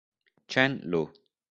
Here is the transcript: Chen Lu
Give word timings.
Chen 0.47 0.81
Lu 0.89 1.13